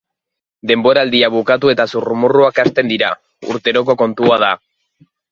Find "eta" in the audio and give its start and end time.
1.73-1.85